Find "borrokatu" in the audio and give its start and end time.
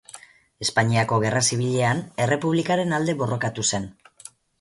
3.21-3.67